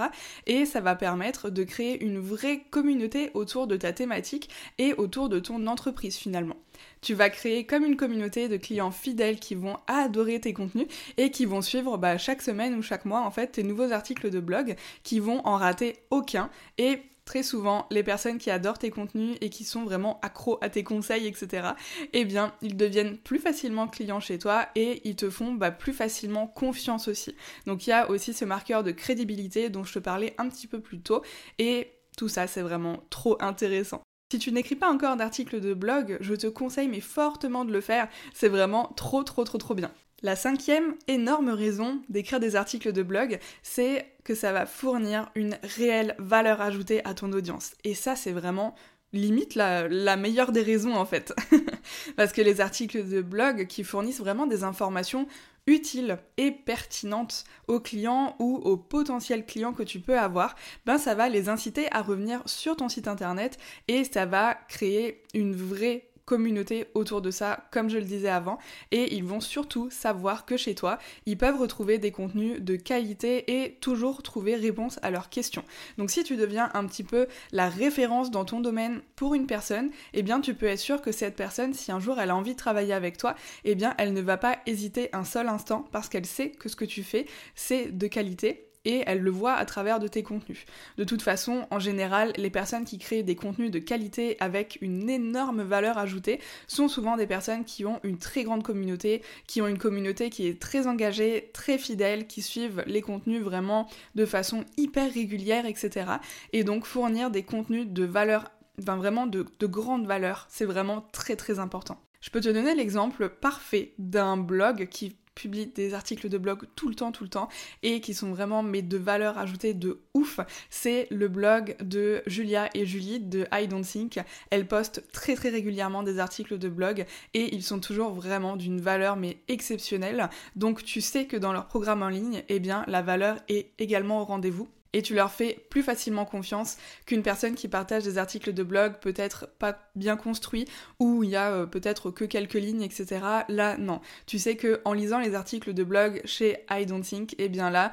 Et 0.45 0.65
ça 0.65 0.81
va 0.81 0.95
permettre 0.95 1.49
de 1.49 1.63
créer 1.63 2.03
une 2.03 2.19
vraie 2.19 2.61
communauté 2.71 3.31
autour 3.33 3.67
de 3.67 3.75
ta 3.75 3.93
thématique 3.93 4.49
et 4.77 4.93
autour 4.93 5.27
de 5.27 5.39
ton 5.39 5.67
entreprise 5.67 6.15
finalement. 6.15 6.57
Tu 7.01 7.13
vas 7.13 7.29
créer 7.29 7.65
comme 7.65 7.83
une 7.83 7.97
communauté 7.97 8.47
de 8.47 8.57
clients 8.57 8.91
fidèles 8.91 9.39
qui 9.39 9.55
vont 9.55 9.77
adorer 9.87 10.39
tes 10.39 10.53
contenus 10.53 10.87
et 11.17 11.31
qui 11.31 11.45
vont 11.45 11.61
suivre 11.61 11.97
bah, 11.97 12.17
chaque 12.17 12.41
semaine 12.41 12.75
ou 12.75 12.81
chaque 12.81 13.05
mois 13.05 13.21
en 13.21 13.31
fait 13.31 13.47
tes 13.53 13.63
nouveaux 13.63 13.91
articles 13.91 14.29
de 14.29 14.39
blog 14.39 14.75
qui 15.03 15.19
vont 15.19 15.45
en 15.45 15.57
rater 15.57 15.97
aucun 16.09 16.49
et 16.77 17.01
très 17.25 17.43
souvent, 17.43 17.87
les 17.91 18.03
personnes 18.03 18.37
qui 18.37 18.51
adorent 18.51 18.77
tes 18.77 18.91
contenus 18.91 19.37
et 19.41 19.49
qui 19.49 19.63
sont 19.63 19.83
vraiment 19.83 20.19
accros 20.21 20.57
à 20.61 20.69
tes 20.69 20.83
conseils, 20.83 21.27
etc., 21.27 21.69
eh 22.13 22.23
bien, 22.23 22.53
ils 22.61 22.77
deviennent 22.77 23.17
plus 23.17 23.39
facilement 23.39 23.87
clients 23.87 24.19
chez 24.19 24.37
toi 24.37 24.67
et 24.75 25.01
ils 25.07 25.15
te 25.15 25.29
font 25.29 25.53
bah, 25.53 25.71
plus 25.71 25.93
facilement 25.93 26.47
confiance 26.47 27.07
aussi. 27.07 27.35
Donc 27.65 27.87
il 27.87 27.89
y 27.89 27.93
a 27.93 28.09
aussi 28.09 28.33
ce 28.33 28.45
marqueur 28.45 28.83
de 28.83 28.91
crédibilité 28.91 29.69
dont 29.69 29.83
je 29.83 29.93
te 29.93 29.99
parlais 29.99 30.35
un 30.37 30.47
petit 30.49 30.67
peu 30.67 30.79
plus 30.79 31.01
tôt 31.01 31.23
et 31.57 31.91
tout 32.15 32.29
ça, 32.29 32.47
c'est 32.47 32.61
vraiment 32.61 33.03
trop 33.09 33.37
intéressant. 33.41 34.01
Si 34.31 34.39
tu 34.39 34.51
n'écris 34.51 34.75
pas 34.75 34.91
encore 34.91 35.17
d'article 35.17 35.59
de 35.59 35.73
blog, 35.73 36.17
je 36.21 36.33
te 36.33 36.47
conseille 36.47 36.87
mais 36.87 37.01
fortement 37.01 37.65
de 37.65 37.71
le 37.71 37.81
faire, 37.81 38.07
c'est 38.33 38.49
vraiment 38.49 38.91
trop 38.95 39.23
trop 39.23 39.43
trop 39.43 39.57
trop 39.57 39.75
bien. 39.75 39.91
La 40.23 40.35
cinquième 40.35 40.95
énorme 41.07 41.49
raison 41.49 42.01
d'écrire 42.09 42.39
des 42.39 42.55
articles 42.55 42.93
de 42.93 43.03
blog, 43.03 43.39
c'est 43.63 44.13
que 44.23 44.33
ça 44.33 44.53
va 44.53 44.65
fournir 44.65 45.29
une 45.35 45.57
réelle 45.77 46.15
valeur 46.19 46.61
ajoutée 46.61 47.05
à 47.05 47.13
ton 47.13 47.31
audience. 47.33 47.73
Et 47.83 47.93
ça, 47.93 48.15
c'est 48.15 48.31
vraiment 48.31 48.75
limite 49.13 49.55
la, 49.55 50.15
meilleure 50.17 50.51
des 50.51 50.61
raisons 50.61 50.95
en 50.95 51.05
fait. 51.05 51.33
Parce 52.15 52.31
que 52.31 52.41
les 52.41 52.61
articles 52.61 53.07
de 53.07 53.21
blog 53.21 53.67
qui 53.67 53.83
fournissent 53.83 54.19
vraiment 54.19 54.47
des 54.47 54.63
informations 54.63 55.27
utiles 55.67 56.17
et 56.37 56.51
pertinentes 56.51 57.43
aux 57.67 57.79
clients 57.79 58.35
ou 58.39 58.57
aux 58.57 58.77
potentiels 58.77 59.45
clients 59.45 59.73
que 59.73 59.83
tu 59.83 59.99
peux 59.99 60.17
avoir, 60.17 60.55
ben 60.85 60.97
ça 60.97 61.15
va 61.15 61.27
les 61.27 61.49
inciter 61.49 61.87
à 61.91 62.01
revenir 62.01 62.41
sur 62.45 62.75
ton 62.75 62.87
site 62.87 63.07
internet 63.07 63.57
et 63.87 64.03
ça 64.03 64.25
va 64.25 64.53
créer 64.53 65.23
une 65.33 65.55
vraie 65.55 66.09
communauté 66.25 66.85
autour 66.93 67.21
de 67.21 67.31
ça, 67.31 67.67
comme 67.71 67.89
je 67.89 67.97
le 67.97 68.03
disais 68.03 68.29
avant, 68.29 68.57
et 68.91 69.15
ils 69.15 69.23
vont 69.23 69.39
surtout 69.39 69.89
savoir 69.91 70.45
que 70.45 70.57
chez 70.57 70.75
toi, 70.75 70.97
ils 71.25 71.37
peuvent 71.37 71.59
retrouver 71.59 71.97
des 71.97 72.11
contenus 72.11 72.61
de 72.61 72.75
qualité 72.75 73.63
et 73.63 73.75
toujours 73.75 74.23
trouver 74.23 74.55
réponse 74.55 74.99
à 75.03 75.11
leurs 75.11 75.29
questions. 75.29 75.63
Donc 75.97 76.09
si 76.09 76.23
tu 76.23 76.35
deviens 76.35 76.69
un 76.73 76.85
petit 76.85 77.03
peu 77.03 77.27
la 77.51 77.69
référence 77.69 78.31
dans 78.31 78.45
ton 78.45 78.59
domaine 78.59 79.01
pour 79.15 79.35
une 79.35 79.47
personne, 79.47 79.91
eh 80.13 80.23
bien 80.23 80.41
tu 80.41 80.53
peux 80.53 80.65
être 80.65 80.79
sûr 80.79 81.01
que 81.01 81.11
cette 81.11 81.35
personne, 81.35 81.73
si 81.73 81.91
un 81.91 81.99
jour 81.99 82.19
elle 82.19 82.31
a 82.31 82.35
envie 82.35 82.53
de 82.53 82.59
travailler 82.59 82.93
avec 82.93 83.17
toi, 83.17 83.35
eh 83.63 83.75
bien 83.75 83.93
elle 83.97 84.13
ne 84.13 84.21
va 84.21 84.37
pas 84.37 84.57
hésiter 84.65 85.09
un 85.13 85.23
seul 85.23 85.47
instant 85.47 85.85
parce 85.91 86.09
qu'elle 86.09 86.25
sait 86.25 86.51
que 86.51 86.69
ce 86.69 86.75
que 86.75 86.85
tu 86.85 87.03
fais, 87.03 87.27
c'est 87.55 87.95
de 87.95 88.07
qualité 88.07 88.64
et 88.85 89.03
elle 89.05 89.19
le 89.19 89.31
voit 89.31 89.53
à 89.53 89.65
travers 89.65 89.99
de 89.99 90.07
tes 90.07 90.23
contenus. 90.23 90.65
De 90.97 91.03
toute 91.03 91.21
façon, 91.21 91.67
en 91.71 91.79
général, 91.79 92.31
les 92.37 92.49
personnes 92.49 92.85
qui 92.85 92.97
créent 92.97 93.23
des 93.23 93.35
contenus 93.35 93.71
de 93.71 93.79
qualité 93.79 94.37
avec 94.39 94.77
une 94.81 95.09
énorme 95.09 95.63
valeur 95.63 95.97
ajoutée 95.97 96.39
sont 96.67 96.87
souvent 96.87 97.17
des 97.17 97.27
personnes 97.27 97.65
qui 97.65 97.85
ont 97.85 97.99
une 98.03 98.17
très 98.17 98.43
grande 98.43 98.63
communauté, 98.63 99.21
qui 99.47 99.61
ont 99.61 99.67
une 99.67 99.77
communauté 99.77 100.29
qui 100.29 100.47
est 100.47 100.61
très 100.61 100.87
engagée, 100.87 101.49
très 101.53 101.77
fidèle, 101.77 102.27
qui 102.27 102.41
suivent 102.41 102.83
les 102.85 103.01
contenus 103.01 103.41
vraiment 103.41 103.87
de 104.15 104.25
façon 104.25 104.63
hyper 104.77 105.11
régulière, 105.11 105.65
etc. 105.65 106.05
Et 106.53 106.63
donc 106.63 106.85
fournir 106.85 107.31
des 107.31 107.43
contenus 107.43 107.87
de 107.87 108.03
valeur, 108.03 108.51
enfin 108.81 108.95
vraiment 108.95 109.27
de, 109.27 109.45
de 109.59 109.67
grande 109.67 110.05
valeur, 110.05 110.47
c'est 110.49 110.65
vraiment 110.65 111.01
très 111.11 111.35
très 111.35 111.59
important. 111.59 111.97
Je 112.21 112.31
peux 112.31 112.41
te 112.41 112.49
donner 112.49 112.73
l'exemple 112.73 113.29
parfait 113.29 113.93
d'un 113.99 114.35
blog 114.35 114.87
qui 114.89 115.15
publie 115.35 115.67
des 115.67 115.93
articles 115.93 116.29
de 116.29 116.37
blog 116.37 116.65
tout 116.75 116.89
le 116.89 116.95
temps, 116.95 117.11
tout 117.11 117.23
le 117.23 117.29
temps, 117.29 117.49
et 117.83 118.01
qui 118.01 118.13
sont 118.13 118.31
vraiment 118.31 118.63
mes 118.63 118.81
de 118.81 118.97
valeur 118.97 119.37
ajoutée 119.37 119.73
de 119.73 119.99
ouf. 120.13 120.39
C'est 120.69 121.07
le 121.11 121.27
blog 121.27 121.75
de 121.81 122.23
Julia 122.25 122.69
et 122.73 122.85
Julie 122.85 123.19
de 123.19 123.45
I 123.51 123.67
Don't 123.67 123.83
Think. 123.83 124.19
Elles 124.49 124.67
postent 124.67 125.03
très 125.11 125.35
très 125.35 125.49
régulièrement 125.49 126.03
des 126.03 126.19
articles 126.19 126.57
de 126.57 126.69
blog 126.69 127.05
et 127.33 127.53
ils 127.53 127.63
sont 127.63 127.79
toujours 127.79 128.13
vraiment 128.13 128.55
d'une 128.55 128.79
valeur 128.79 129.15
mais 129.15 129.37
exceptionnelle. 129.47 130.29
Donc 130.55 130.83
tu 130.83 131.01
sais 131.01 131.25
que 131.25 131.37
dans 131.37 131.53
leur 131.53 131.67
programme 131.67 132.01
en 132.01 132.09
ligne, 132.09 132.43
eh 132.49 132.59
bien 132.59 132.83
la 132.87 133.01
valeur 133.01 133.37
est 133.49 133.71
également 133.79 134.21
au 134.21 134.25
rendez-vous 134.25 134.69
et 134.95 135.01
tu 135.01 135.13
leur 135.13 135.29
fais 135.29 135.65
plus 135.69 135.83
facilement 135.83 136.23
confiance 136.23 136.77
qu'une 137.05 137.21
personne 137.21 137.55
qui 137.55 137.67
partage 137.67 138.03
des 138.03 138.17
articles 138.17 138.53
de 138.53 138.63
blog 138.63 138.93
peut-être 139.01 139.49
pas 139.59 139.77
bien 139.95 140.15
construits 140.15 140.65
où 140.99 141.21
il 141.21 141.31
y 141.31 141.35
a 141.35 141.51
euh, 141.51 141.65
peut-être 141.65 142.11
que 142.11 142.23
quelques 142.23 142.53
lignes, 142.53 142.81
etc. 142.81 143.19
Là, 143.49 143.75
non. 143.77 143.99
Tu 144.25 144.39
sais 144.39 144.55
que 144.55 144.79
en 144.85 144.93
lisant 144.93 145.19
les 145.19 145.35
articles 145.35 145.73
de 145.73 145.83
blog 145.83 146.21
chez 146.23 146.65
I 146.71 146.85
Don't 146.85 147.03
Think, 147.03 147.35
eh 147.39 147.49
bien 147.49 147.69
là, 147.69 147.91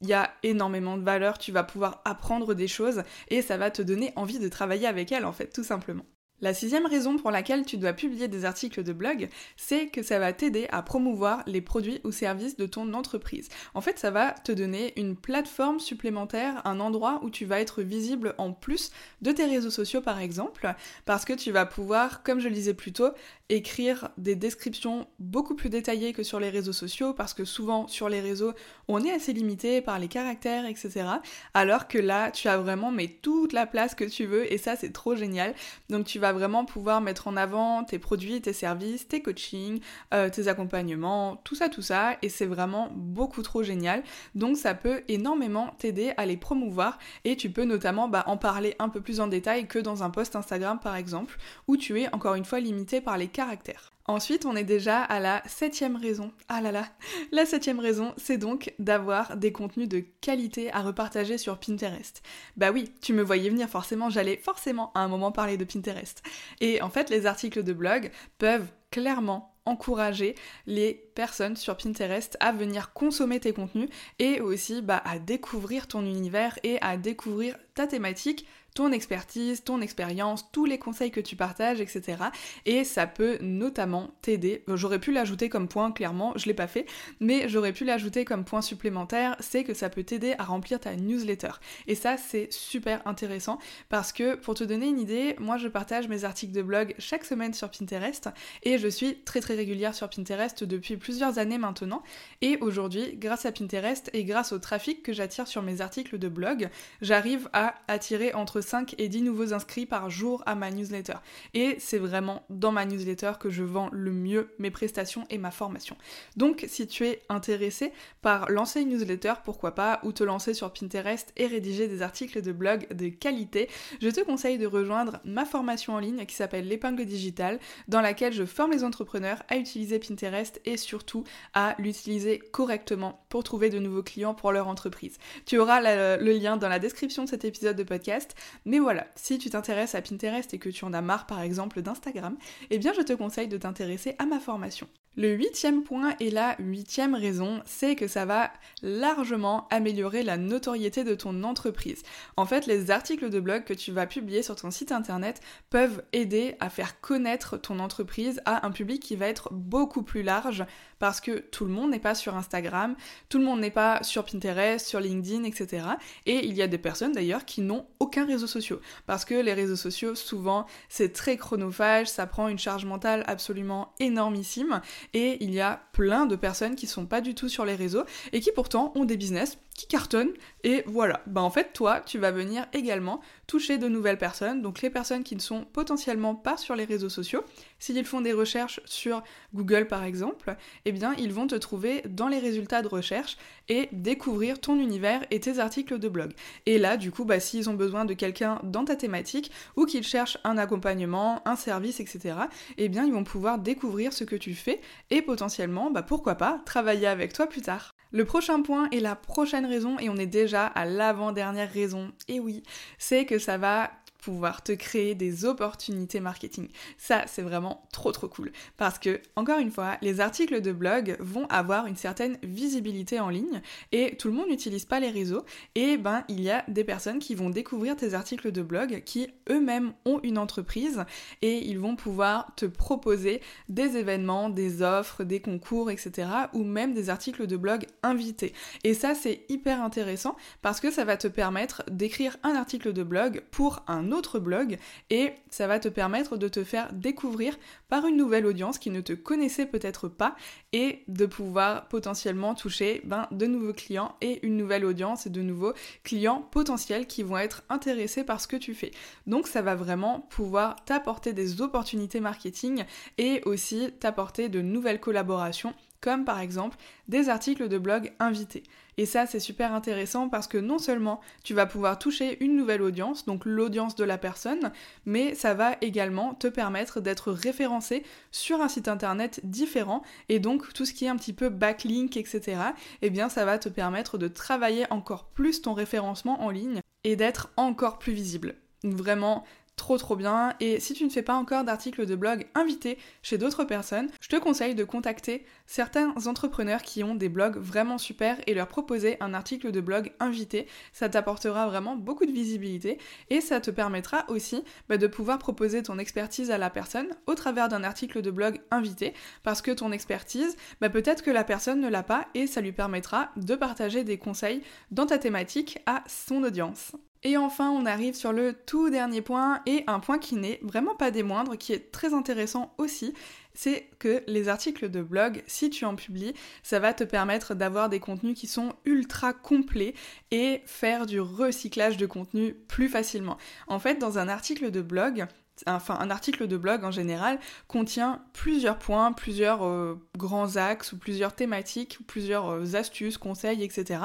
il 0.00 0.08
y 0.08 0.12
a 0.12 0.32
énormément 0.44 0.96
de 0.96 1.02
valeur, 1.02 1.38
tu 1.38 1.50
vas 1.50 1.64
pouvoir 1.64 2.02
apprendre 2.04 2.54
des 2.54 2.68
choses 2.68 3.02
et 3.28 3.42
ça 3.42 3.56
va 3.56 3.72
te 3.72 3.82
donner 3.82 4.12
envie 4.14 4.38
de 4.38 4.48
travailler 4.48 4.86
avec 4.86 5.10
elles 5.10 5.24
en 5.24 5.32
fait, 5.32 5.48
tout 5.48 5.64
simplement. 5.64 6.04
La 6.44 6.52
sixième 6.52 6.84
raison 6.84 7.16
pour 7.16 7.30
laquelle 7.30 7.64
tu 7.64 7.78
dois 7.78 7.94
publier 7.94 8.28
des 8.28 8.44
articles 8.44 8.82
de 8.82 8.92
blog, 8.92 9.30
c'est 9.56 9.86
que 9.86 10.02
ça 10.02 10.18
va 10.18 10.34
t'aider 10.34 10.66
à 10.70 10.82
promouvoir 10.82 11.42
les 11.46 11.62
produits 11.62 12.02
ou 12.04 12.12
services 12.12 12.58
de 12.58 12.66
ton 12.66 12.92
entreprise. 12.92 13.48
En 13.72 13.80
fait, 13.80 13.98
ça 13.98 14.10
va 14.10 14.32
te 14.32 14.52
donner 14.52 14.92
une 15.00 15.16
plateforme 15.16 15.80
supplémentaire, 15.80 16.60
un 16.66 16.80
endroit 16.80 17.18
où 17.22 17.30
tu 17.30 17.46
vas 17.46 17.60
être 17.60 17.80
visible 17.80 18.34
en 18.36 18.52
plus 18.52 18.90
de 19.22 19.32
tes 19.32 19.46
réseaux 19.46 19.70
sociaux 19.70 20.02
par 20.02 20.20
exemple, 20.20 20.74
parce 21.06 21.24
que 21.24 21.32
tu 21.32 21.50
vas 21.50 21.64
pouvoir, 21.64 22.22
comme 22.22 22.40
je 22.40 22.48
le 22.48 22.54
disais 22.54 22.74
plus 22.74 22.92
tôt, 22.92 23.12
écrire 23.48 24.10
des 24.18 24.36
descriptions 24.36 25.06
beaucoup 25.18 25.54
plus 25.54 25.70
détaillées 25.70 26.12
que 26.12 26.22
sur 26.22 26.40
les 26.40 26.50
réseaux 26.50 26.74
sociaux, 26.74 27.14
parce 27.14 27.32
que 27.32 27.46
souvent 27.46 27.88
sur 27.88 28.10
les 28.10 28.20
réseaux, 28.20 28.52
on 28.86 29.02
est 29.02 29.12
assez 29.12 29.32
limité 29.32 29.80
par 29.80 29.98
les 29.98 30.08
caractères, 30.08 30.66
etc. 30.66 31.06
Alors 31.54 31.88
que 31.88 31.96
là, 31.96 32.30
tu 32.30 32.48
as 32.48 32.58
vraiment 32.58 32.90
mais 32.90 33.08
toute 33.08 33.54
la 33.54 33.66
place 33.66 33.94
que 33.94 34.04
tu 34.04 34.26
veux, 34.26 34.52
et 34.52 34.58
ça 34.58 34.76
c'est 34.76 34.92
trop 34.92 35.16
génial. 35.16 35.54
Donc 35.88 36.04
tu 36.04 36.18
vas 36.18 36.33
vraiment 36.34 36.66
pouvoir 36.66 37.00
mettre 37.00 37.28
en 37.28 37.36
avant 37.36 37.84
tes 37.84 37.98
produits, 37.98 38.42
tes 38.42 38.52
services, 38.52 39.08
tes 39.08 39.22
coachings, 39.22 39.80
euh, 40.12 40.28
tes 40.28 40.48
accompagnements, 40.48 41.36
tout 41.44 41.54
ça, 41.54 41.70
tout 41.70 41.82
ça, 41.82 42.18
et 42.20 42.28
c'est 42.28 42.46
vraiment 42.46 42.90
beaucoup 42.94 43.42
trop 43.42 43.62
génial. 43.62 44.02
Donc 44.34 44.58
ça 44.58 44.74
peut 44.74 45.02
énormément 45.08 45.74
t'aider 45.78 46.12
à 46.18 46.26
les 46.26 46.36
promouvoir, 46.36 46.98
et 47.24 47.36
tu 47.36 47.48
peux 47.48 47.64
notamment 47.64 48.08
bah, 48.08 48.24
en 48.26 48.36
parler 48.36 48.76
un 48.78 48.90
peu 48.90 49.00
plus 49.00 49.20
en 49.20 49.28
détail 49.28 49.66
que 49.66 49.78
dans 49.78 50.02
un 50.02 50.10
post 50.10 50.36
Instagram 50.36 50.78
par 50.82 50.96
exemple, 50.96 51.38
où 51.68 51.78
tu 51.78 52.00
es 52.00 52.12
encore 52.14 52.34
une 52.34 52.44
fois 52.44 52.60
limité 52.60 53.00
par 53.00 53.16
les 53.16 53.28
caractère. 53.28 53.93
Ensuite, 54.06 54.44
on 54.44 54.54
est 54.54 54.64
déjà 54.64 55.02
à 55.02 55.18
la 55.18 55.42
septième 55.46 55.96
raison. 55.96 56.30
Ah 56.48 56.60
là 56.60 56.72
là, 56.72 56.88
la 57.32 57.46
septième 57.46 57.80
raison, 57.80 58.12
c'est 58.18 58.36
donc 58.36 58.74
d'avoir 58.78 59.38
des 59.38 59.50
contenus 59.50 59.88
de 59.88 60.04
qualité 60.20 60.70
à 60.72 60.82
repartager 60.82 61.38
sur 61.38 61.58
Pinterest. 61.58 62.22
Bah 62.58 62.70
oui, 62.70 62.92
tu 63.00 63.14
me 63.14 63.22
voyais 63.22 63.48
venir 63.48 63.66
forcément, 63.66 64.10
j'allais 64.10 64.36
forcément 64.36 64.92
à 64.94 65.00
un 65.00 65.08
moment 65.08 65.32
parler 65.32 65.56
de 65.56 65.64
Pinterest. 65.64 66.22
Et 66.60 66.82
en 66.82 66.90
fait, 66.90 67.08
les 67.08 67.24
articles 67.24 67.62
de 67.62 67.72
blog 67.72 68.10
peuvent 68.36 68.70
clairement 68.90 69.54
encourager 69.66 70.34
les 70.66 70.92
personnes 71.14 71.56
sur 71.56 71.76
Pinterest 71.76 72.36
à 72.40 72.52
venir 72.52 72.92
consommer 72.92 73.40
tes 73.40 73.52
contenus 73.52 73.88
et 74.18 74.40
aussi 74.40 74.82
bah, 74.82 75.02
à 75.06 75.18
découvrir 75.18 75.88
ton 75.88 76.02
univers 76.02 76.58
et 76.62 76.78
à 76.82 76.96
découvrir 76.96 77.56
ta 77.74 77.86
thématique 77.86 78.46
ton 78.74 78.90
expertise, 78.90 79.62
ton 79.62 79.80
expérience, 79.80 80.50
tous 80.50 80.64
les 80.64 80.78
conseils 80.78 81.12
que 81.12 81.20
tu 81.20 81.36
partages, 81.36 81.80
etc. 81.80 82.18
Et 82.66 82.82
ça 82.82 83.06
peut 83.06 83.38
notamment 83.40 84.10
t'aider. 84.20 84.64
J'aurais 84.66 84.98
pu 84.98 85.12
l'ajouter 85.12 85.48
comme 85.48 85.68
point, 85.68 85.92
clairement, 85.92 86.32
je 86.36 86.46
l'ai 86.46 86.54
pas 86.54 86.66
fait, 86.66 86.86
mais 87.20 87.48
j'aurais 87.48 87.72
pu 87.72 87.84
l'ajouter 87.84 88.24
comme 88.24 88.44
point 88.44 88.62
supplémentaire, 88.62 89.36
c'est 89.38 89.62
que 89.62 89.74
ça 89.74 89.88
peut 89.88 90.02
t'aider 90.02 90.34
à 90.38 90.44
remplir 90.44 90.80
ta 90.80 90.96
newsletter. 90.96 91.52
Et 91.86 91.94
ça, 91.94 92.16
c'est 92.16 92.52
super 92.52 93.00
intéressant 93.06 93.58
parce 93.88 94.12
que 94.12 94.34
pour 94.34 94.54
te 94.54 94.64
donner 94.64 94.88
une 94.88 94.98
idée, 94.98 95.36
moi 95.38 95.56
je 95.56 95.68
partage 95.68 96.08
mes 96.08 96.24
articles 96.24 96.52
de 96.52 96.62
blog 96.62 96.94
chaque 96.98 97.24
semaine 97.24 97.54
sur 97.54 97.70
Pinterest 97.70 98.28
et 98.64 98.78
je 98.78 98.88
suis 98.88 99.20
très 99.20 99.40
très 99.40 99.54
régulière 99.54 99.94
sur 99.94 100.10
Pinterest 100.10 100.64
depuis 100.64 100.96
plusieurs 100.96 101.38
années 101.38 101.58
maintenant 101.58 102.02
et 102.40 102.58
aujourd'hui, 102.60 103.16
grâce 103.16 103.46
à 103.46 103.52
Pinterest 103.52 104.10
et 104.12 104.24
grâce 104.24 104.52
au 104.52 104.58
trafic 104.58 105.04
que 105.04 105.12
j'attire 105.12 105.46
sur 105.46 105.62
mes 105.62 105.80
articles 105.80 106.18
de 106.18 106.28
blog, 106.28 106.68
j'arrive 107.00 107.48
à 107.52 107.63
attirer 107.88 108.34
entre 108.34 108.60
5 108.60 108.94
et 108.98 109.08
10 109.08 109.22
nouveaux 109.22 109.52
inscrits 109.52 109.86
par 109.86 110.10
jour 110.10 110.42
à 110.46 110.54
ma 110.54 110.70
newsletter. 110.70 111.14
Et 111.54 111.76
c'est 111.78 111.98
vraiment 111.98 112.42
dans 112.50 112.72
ma 112.72 112.84
newsletter 112.84 113.32
que 113.40 113.50
je 113.50 113.62
vends 113.62 113.88
le 113.92 114.12
mieux 114.12 114.50
mes 114.58 114.70
prestations 114.70 115.24
et 115.30 115.38
ma 115.38 115.50
formation. 115.50 115.96
Donc 116.36 116.64
si 116.68 116.86
tu 116.86 117.06
es 117.06 117.22
intéressé 117.28 117.92
par 118.22 118.50
lancer 118.50 118.80
une 118.80 118.90
newsletter, 118.90 119.34
pourquoi 119.44 119.74
pas, 119.74 120.00
ou 120.02 120.12
te 120.12 120.24
lancer 120.24 120.54
sur 120.54 120.72
Pinterest 120.72 121.32
et 121.36 121.46
rédiger 121.46 121.88
des 121.88 122.02
articles 122.02 122.42
de 122.42 122.52
blog 122.52 122.86
de 122.94 123.08
qualité, 123.08 123.68
je 124.00 124.08
te 124.08 124.20
conseille 124.20 124.58
de 124.58 124.66
rejoindre 124.66 125.20
ma 125.24 125.44
formation 125.44 125.94
en 125.94 125.98
ligne 125.98 126.24
qui 126.26 126.34
s'appelle 126.34 126.68
l'épingle 126.68 127.04
digitale, 127.04 127.58
dans 127.88 128.00
laquelle 128.00 128.32
je 128.32 128.44
forme 128.44 128.72
les 128.72 128.84
entrepreneurs 128.84 129.42
à 129.48 129.56
utiliser 129.56 129.98
Pinterest 129.98 130.60
et 130.64 130.76
surtout 130.76 131.24
à 131.54 131.74
l'utiliser 131.78 132.38
correctement 132.38 133.24
pour 133.28 133.44
trouver 133.44 133.70
de 133.70 133.78
nouveaux 133.78 134.02
clients 134.02 134.34
pour 134.34 134.52
leur 134.52 134.68
entreprise. 134.68 135.18
Tu 135.46 135.58
auras 135.58 135.80
le 136.16 136.32
lien 136.32 136.56
dans 136.56 136.68
la 136.68 136.78
description 136.78 137.24
de 137.24 137.28
cet 137.28 137.44
épisode 137.44 137.53
de 137.60 137.82
podcast, 137.82 138.34
mais 138.64 138.78
voilà, 138.78 139.06
si 139.14 139.38
tu 139.38 139.50
t'intéresses 139.50 139.94
à 139.94 140.02
Pinterest 140.02 140.52
et 140.52 140.58
que 140.58 140.68
tu 140.68 140.84
en 140.84 140.92
as 140.92 141.00
marre 141.00 141.26
par 141.26 141.40
exemple 141.40 141.82
d'Instagram, 141.82 142.36
eh 142.70 142.78
bien 142.78 142.92
je 142.92 143.02
te 143.02 143.12
conseille 143.12 143.48
de 143.48 143.56
t'intéresser 143.56 144.16
à 144.18 144.26
ma 144.26 144.40
formation. 144.40 144.88
Le 145.16 145.32
huitième 145.32 145.84
point 145.84 146.16
et 146.18 146.28
la 146.28 146.56
huitième 146.58 147.14
raison, 147.14 147.62
c'est 147.66 147.94
que 147.94 148.08
ça 148.08 148.24
va 148.24 148.50
largement 148.82 149.68
améliorer 149.70 150.24
la 150.24 150.36
notoriété 150.36 151.04
de 151.04 151.14
ton 151.14 151.44
entreprise. 151.44 152.02
En 152.36 152.46
fait, 152.46 152.66
les 152.66 152.90
articles 152.90 153.30
de 153.30 153.38
blog 153.38 153.62
que 153.62 153.74
tu 153.74 153.92
vas 153.92 154.06
publier 154.06 154.42
sur 154.42 154.56
ton 154.56 154.72
site 154.72 154.90
internet 154.90 155.40
peuvent 155.70 156.02
aider 156.12 156.56
à 156.58 156.68
faire 156.68 157.00
connaître 157.00 157.56
ton 157.56 157.78
entreprise 157.78 158.40
à 158.44 158.66
un 158.66 158.72
public 158.72 159.00
qui 159.00 159.14
va 159.14 159.28
être 159.28 159.52
beaucoup 159.52 160.02
plus 160.02 160.24
large 160.24 160.64
parce 160.98 161.20
que 161.20 161.38
tout 161.38 161.64
le 161.64 161.70
monde 161.70 161.90
n'est 161.90 162.00
pas 162.00 162.16
sur 162.16 162.34
Instagram, 162.34 162.96
tout 163.28 163.38
le 163.38 163.44
monde 163.44 163.60
n'est 163.60 163.70
pas 163.70 164.02
sur 164.02 164.24
Pinterest, 164.24 164.84
sur 164.84 164.98
LinkedIn, 164.98 165.44
etc. 165.44 165.86
Et 166.26 166.44
il 166.44 166.54
y 166.54 166.62
a 166.62 166.66
des 166.66 166.78
personnes 166.78 167.12
d'ailleurs 167.12 167.44
qui 167.44 167.60
n'ont 167.60 167.86
aucun 168.00 168.26
réseau 168.26 168.48
social 168.48 168.80
parce 169.06 169.24
que 169.24 169.34
les 169.34 169.52
réseaux 169.52 169.76
sociaux, 169.76 170.16
souvent, 170.16 170.66
c'est 170.88 171.12
très 171.12 171.36
chronophage, 171.36 172.08
ça 172.08 172.26
prend 172.26 172.48
une 172.48 172.58
charge 172.58 172.84
mentale 172.84 173.22
absolument 173.28 173.92
énormissime 174.00 174.80
et 175.12 175.42
il 175.44 175.52
y 175.52 175.60
a 175.60 175.82
plein 175.92 176.26
de 176.26 176.36
personnes 176.36 176.76
qui 176.76 176.86
sont 176.86 177.06
pas 177.06 177.20
du 177.20 177.34
tout 177.34 177.48
sur 177.48 177.64
les 177.64 177.74
réseaux 177.74 178.04
et 178.32 178.40
qui 178.40 178.50
pourtant 178.52 178.92
ont 178.94 179.04
des 179.04 179.16
business 179.16 179.58
qui 179.74 179.86
cartonnent 179.86 180.32
et 180.62 180.84
voilà. 180.86 181.20
Ben 181.26 181.42
en 181.42 181.50
fait 181.50 181.72
toi 181.72 182.00
tu 182.00 182.18
vas 182.18 182.30
venir 182.30 182.66
également 182.72 183.20
toucher 183.46 183.76
de 183.76 183.88
nouvelles 183.88 184.18
personnes, 184.18 184.62
donc 184.62 184.80
les 184.82 184.90
personnes 184.90 185.24
qui 185.24 185.34
ne 185.34 185.40
sont 185.40 185.64
potentiellement 185.64 186.34
pas 186.34 186.56
sur 186.56 186.76
les 186.76 186.84
réseaux 186.84 187.08
sociaux. 187.08 187.42
S'ils 187.78 188.04
font 188.04 188.20
des 188.20 188.32
recherches 188.32 188.80
sur 188.84 189.22
Google 189.52 189.86
par 189.86 190.04
exemple, 190.04 190.56
eh 190.84 190.92
bien 190.92 191.14
ils 191.18 191.32
vont 191.32 191.46
te 191.46 191.56
trouver 191.56 192.02
dans 192.08 192.28
les 192.28 192.38
résultats 192.38 192.82
de 192.82 192.88
recherche 192.88 193.36
et 193.68 193.88
découvrir 193.92 194.60
ton 194.60 194.78
univers 194.78 195.24
et 195.30 195.40
tes 195.40 195.58
articles 195.58 195.98
de 195.98 196.08
blog. 196.08 196.32
Et 196.66 196.78
là 196.78 196.96
du 196.96 197.10
coup 197.10 197.24
bah 197.24 197.40
s'ils 197.40 197.68
ont 197.68 197.74
besoin 197.74 198.04
de 198.04 198.14
quelqu'un 198.14 198.60
dans 198.62 198.84
ta 198.84 198.96
thématique 198.96 199.50
ou 199.76 199.86
qu'ils 199.86 200.04
cherchent 200.04 200.38
un 200.44 200.56
accompagnement, 200.56 201.42
un 201.46 201.56
service, 201.56 202.00
etc. 202.00 202.36
Eh 202.78 202.88
bien 202.88 203.04
ils 203.04 203.12
vont 203.12 203.24
pouvoir 203.24 203.58
découvrir 203.58 204.12
ce 204.12 204.24
que 204.24 204.36
tu 204.36 204.54
fais 204.54 204.80
et 205.10 205.20
potentiellement 205.20 205.90
bah 205.90 206.02
pourquoi 206.02 206.36
pas 206.36 206.60
travailler 206.64 207.06
avec 207.06 207.32
toi 207.32 207.46
plus 207.46 207.62
tard. 207.62 207.93
Le 208.14 208.24
prochain 208.24 208.62
point 208.62 208.86
et 208.92 209.00
la 209.00 209.16
prochaine 209.16 209.66
raison, 209.66 209.98
et 209.98 210.08
on 210.08 210.14
est 210.14 210.26
déjà 210.26 210.66
à 210.66 210.84
l'avant-dernière 210.84 211.68
raison, 211.68 212.12
et 212.28 212.38
oui, 212.38 212.62
c'est 212.96 213.26
que 213.26 213.40
ça 213.40 213.58
va 213.58 213.90
pouvoir 214.24 214.62
te 214.62 214.72
créer 214.72 215.14
des 215.14 215.44
opportunités 215.44 216.20
marketing. 216.20 216.68
Ça, 216.96 217.24
c'est 217.26 217.42
vraiment 217.42 217.86
trop 217.92 218.10
trop 218.10 218.28
cool. 218.28 218.52
Parce 218.78 218.98
que, 218.98 219.20
encore 219.36 219.58
une 219.58 219.70
fois, 219.70 219.98
les 220.00 220.20
articles 220.20 220.62
de 220.62 220.72
blog 220.72 221.16
vont 221.20 221.46
avoir 221.48 221.86
une 221.86 221.96
certaine 221.96 222.38
visibilité 222.42 223.20
en 223.20 223.28
ligne 223.28 223.60
et 223.92 224.16
tout 224.16 224.28
le 224.28 224.34
monde 224.34 224.48
n'utilise 224.48 224.86
pas 224.86 224.98
les 224.98 225.10
réseaux. 225.10 225.44
Et 225.74 225.98
ben, 225.98 226.24
il 226.28 226.40
y 226.40 226.50
a 226.50 226.64
des 226.68 226.84
personnes 226.84 227.18
qui 227.18 227.34
vont 227.34 227.50
découvrir 227.50 227.96
tes 227.96 228.14
articles 228.14 228.50
de 228.50 228.62
blog 228.62 229.02
qui 229.04 229.28
eux-mêmes 229.50 229.92
ont 230.06 230.20
une 230.22 230.38
entreprise 230.38 231.04
et 231.42 231.58
ils 231.58 231.78
vont 231.78 231.96
pouvoir 231.96 232.54
te 232.56 232.64
proposer 232.64 233.42
des 233.68 233.98
événements, 233.98 234.48
des 234.48 234.80
offres, 234.80 235.24
des 235.24 235.40
concours, 235.40 235.90
etc. 235.90 236.28
ou 236.54 236.64
même 236.64 236.94
des 236.94 237.10
articles 237.10 237.46
de 237.46 237.56
blog 237.56 237.86
invités. 238.02 238.54
Et 238.84 238.94
ça, 238.94 239.14
c'est 239.14 239.44
hyper 239.50 239.82
intéressant 239.82 240.36
parce 240.62 240.80
que 240.80 240.90
ça 240.90 241.04
va 241.04 241.18
te 241.18 241.28
permettre 241.28 241.82
d'écrire 241.90 242.38
un 242.42 242.54
article 242.54 242.94
de 242.94 243.02
blog 243.02 243.42
pour 243.50 243.82
un 243.86 244.12
blog 244.38 244.78
et 245.10 245.32
ça 245.50 245.66
va 245.66 245.78
te 245.78 245.88
permettre 245.88 246.36
de 246.36 246.48
te 246.48 246.64
faire 246.64 246.92
découvrir 246.92 247.56
par 247.88 248.06
une 248.06 248.16
nouvelle 248.16 248.46
audience 248.46 248.78
qui 248.78 248.90
ne 248.90 249.00
te 249.00 249.12
connaissait 249.12 249.66
peut-être 249.66 250.08
pas 250.08 250.34
et 250.72 251.04
de 251.08 251.26
pouvoir 251.26 251.88
potentiellement 251.88 252.54
toucher 252.54 253.00
ben, 253.04 253.28
de 253.30 253.46
nouveaux 253.46 253.72
clients 253.72 254.16
et 254.20 254.44
une 254.46 254.56
nouvelle 254.56 254.84
audience 254.84 255.26
et 255.26 255.30
de 255.30 255.42
nouveaux 255.42 255.72
clients 256.02 256.42
potentiels 256.50 257.06
qui 257.06 257.22
vont 257.22 257.38
être 257.38 257.62
intéressés 257.68 258.24
par 258.24 258.40
ce 258.40 258.48
que 258.48 258.56
tu 258.56 258.74
fais. 258.74 258.90
Donc 259.26 259.46
ça 259.46 259.62
va 259.62 259.74
vraiment 259.74 260.20
pouvoir 260.30 260.76
t'apporter 260.84 261.32
des 261.32 261.60
opportunités 261.60 262.20
marketing 262.20 262.84
et 263.18 263.42
aussi 263.44 263.90
t'apporter 264.00 264.48
de 264.48 264.60
nouvelles 264.60 265.00
collaborations 265.00 265.74
comme 266.04 266.26
par 266.26 266.40
exemple 266.40 266.76
des 267.08 267.30
articles 267.30 267.66
de 267.66 267.78
blog 267.78 268.12
invités. 268.20 268.62
Et 268.98 269.06
ça, 269.06 269.24
c'est 269.24 269.40
super 269.40 269.72
intéressant 269.72 270.28
parce 270.28 270.46
que 270.46 270.58
non 270.58 270.78
seulement 270.78 271.20
tu 271.42 271.54
vas 271.54 271.64
pouvoir 271.64 271.98
toucher 271.98 272.36
une 272.44 272.56
nouvelle 272.56 272.82
audience, 272.82 273.24
donc 273.24 273.46
l'audience 273.46 273.96
de 273.96 274.04
la 274.04 274.18
personne, 274.18 274.70
mais 275.06 275.34
ça 275.34 275.54
va 275.54 275.76
également 275.80 276.34
te 276.34 276.46
permettre 276.46 277.00
d'être 277.00 277.32
référencé 277.32 278.04
sur 278.32 278.60
un 278.60 278.68
site 278.68 278.86
internet 278.86 279.40
différent 279.44 280.02
et 280.28 280.40
donc 280.40 280.74
tout 280.74 280.84
ce 280.84 280.92
qui 280.92 281.06
est 281.06 281.08
un 281.08 281.16
petit 281.16 281.32
peu 281.32 281.48
backlink, 281.48 282.18
etc., 282.18 282.58
eh 283.00 283.08
bien 283.08 283.30
ça 283.30 283.46
va 283.46 283.58
te 283.58 283.70
permettre 283.70 284.18
de 284.18 284.28
travailler 284.28 284.84
encore 284.90 285.24
plus 285.24 285.62
ton 285.62 285.72
référencement 285.72 286.42
en 286.42 286.50
ligne 286.50 286.80
et 287.04 287.16
d'être 287.16 287.50
encore 287.56 287.98
plus 287.98 288.12
visible. 288.12 288.56
Vraiment, 288.84 289.44
trop 289.76 289.98
trop 289.98 290.16
bien. 290.16 290.54
Et 290.60 290.80
si 290.80 290.94
tu 290.94 291.04
ne 291.04 291.10
fais 291.10 291.22
pas 291.22 291.34
encore 291.34 291.64
d'articles 291.64 292.06
de 292.06 292.14
blog 292.14 292.46
invités 292.54 292.98
chez 293.22 293.38
d'autres 293.38 293.64
personnes, 293.64 294.08
je 294.20 294.28
te 294.28 294.36
conseille 294.36 294.74
de 294.74 294.84
contacter 294.84 295.44
certains 295.66 296.14
entrepreneurs 296.26 296.82
qui 296.82 297.02
ont 297.02 297.14
des 297.14 297.28
blogs 297.28 297.56
vraiment 297.56 297.98
super 297.98 298.36
et 298.46 298.54
leur 298.54 298.68
proposer 298.68 299.16
un 299.20 299.34
article 299.34 299.72
de 299.72 299.80
blog 299.80 300.12
invité. 300.20 300.66
Ça 300.92 301.08
t'apportera 301.08 301.66
vraiment 301.66 301.96
beaucoup 301.96 302.26
de 302.26 302.32
visibilité 302.32 302.98
et 303.30 303.40
ça 303.40 303.60
te 303.60 303.70
permettra 303.70 304.24
aussi 304.28 304.62
bah, 304.88 304.96
de 304.96 305.06
pouvoir 305.06 305.38
proposer 305.38 305.82
ton 305.82 305.98
expertise 305.98 306.50
à 306.50 306.58
la 306.58 306.70
personne 306.70 307.08
au 307.26 307.34
travers 307.34 307.68
d'un 307.68 307.84
article 307.84 308.22
de 308.22 308.30
blog 308.30 308.60
invité 308.70 309.14
parce 309.42 309.62
que 309.62 309.70
ton 309.70 309.92
expertise, 309.92 310.56
bah, 310.80 310.90
peut-être 310.90 311.22
que 311.22 311.30
la 311.30 311.44
personne 311.44 311.80
ne 311.80 311.88
l'a 311.88 312.02
pas 312.02 312.26
et 312.34 312.46
ça 312.46 312.60
lui 312.60 312.72
permettra 312.72 313.30
de 313.36 313.54
partager 313.54 314.04
des 314.04 314.18
conseils 314.18 314.62
dans 314.90 315.06
ta 315.06 315.18
thématique 315.18 315.78
à 315.86 316.02
son 316.06 316.42
audience. 316.44 316.92
Et 317.26 317.38
enfin, 317.38 317.70
on 317.70 317.86
arrive 317.86 318.14
sur 318.14 318.34
le 318.34 318.52
tout 318.52 318.90
dernier 318.90 319.22
point, 319.22 319.62
et 319.64 319.82
un 319.86 319.98
point 319.98 320.18
qui 320.18 320.36
n'est 320.36 320.60
vraiment 320.62 320.94
pas 320.94 321.10
des 321.10 321.22
moindres, 321.22 321.56
qui 321.56 321.72
est 321.72 321.90
très 321.90 322.12
intéressant 322.12 322.74
aussi, 322.76 323.14
c'est 323.54 323.88
que 323.98 324.22
les 324.26 324.48
articles 324.48 324.90
de 324.90 325.00
blog, 325.00 325.42
si 325.46 325.70
tu 325.70 325.86
en 325.86 325.96
publies, 325.96 326.34
ça 326.62 326.80
va 326.80 326.92
te 326.92 327.04
permettre 327.04 327.54
d'avoir 327.54 327.88
des 327.88 328.00
contenus 328.00 328.38
qui 328.38 328.46
sont 328.46 328.74
ultra 328.84 329.32
complets 329.32 329.94
et 330.32 330.60
faire 330.66 331.06
du 331.06 331.18
recyclage 331.18 331.96
de 331.96 332.04
contenu 332.04 332.52
plus 332.52 332.90
facilement. 332.90 333.38
En 333.68 333.78
fait, 333.78 333.94
dans 333.94 334.18
un 334.18 334.28
article 334.28 334.70
de 334.70 334.82
blog, 334.82 335.26
enfin 335.66 335.96
un 336.00 336.10
article 336.10 336.46
de 336.46 336.56
blog 336.56 336.84
en 336.84 336.90
général 336.90 337.38
contient 337.68 338.22
plusieurs 338.32 338.78
points, 338.78 339.12
plusieurs 339.12 339.64
euh, 339.64 340.00
grands 340.16 340.56
axes 340.56 340.92
ou 340.92 340.98
plusieurs 340.98 341.34
thématiques, 341.34 341.98
plusieurs 342.06 342.50
euh, 342.50 342.74
astuces, 342.74 343.18
conseils, 343.18 343.62
etc. 343.62 344.00